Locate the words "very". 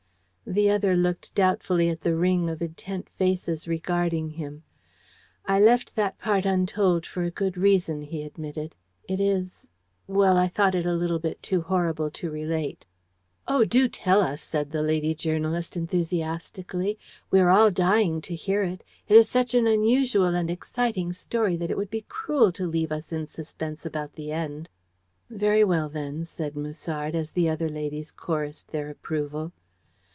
25.29-25.63